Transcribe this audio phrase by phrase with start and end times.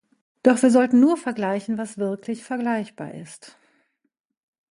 [0.41, 3.55] Doch wir sollten nur vergleichen, was wirklich vergleichbar ist.